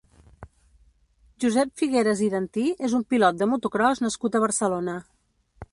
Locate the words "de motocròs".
3.43-4.05